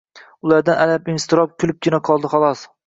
[0.47, 2.69] Ulardan alam-iztirob kuligina qoldi, xolos…